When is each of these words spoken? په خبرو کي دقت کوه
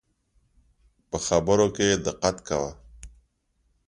په 1.09 1.17
خبرو 1.25 1.67
کي 1.75 1.87
دقت 2.05 2.37
کوه 2.47 2.71